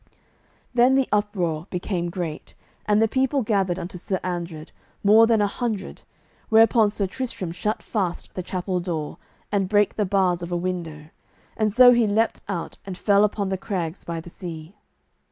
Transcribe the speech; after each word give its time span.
Then 0.73 0.95
the 0.95 1.07
uproar 1.11 1.67
became 1.69 2.09
great, 2.09 2.55
and 2.87 2.99
the 2.99 3.07
people 3.07 3.43
gathered 3.43 3.77
unto 3.77 3.99
Sir 3.99 4.19
Andred, 4.23 4.71
more 5.03 5.27
than 5.27 5.41
a 5.43 5.45
hundred, 5.45 6.01
whereupon 6.49 6.89
Sir 6.89 7.05
Tristram 7.05 7.51
shut 7.51 7.83
fast 7.83 8.33
the 8.33 8.41
chapel 8.41 8.79
door, 8.79 9.19
and 9.51 9.69
brake 9.69 9.97
the 9.97 10.05
bars 10.05 10.41
of 10.41 10.51
a 10.51 10.57
window, 10.57 11.09
and 11.55 11.71
so 11.71 11.91
he 11.91 12.07
leaped 12.07 12.41
out 12.49 12.79
and 12.83 12.97
fell 12.97 13.23
upon 13.23 13.49
the 13.49 13.59
crags 13.59 14.03
by 14.03 14.19
the 14.19 14.31
sea. 14.31 14.75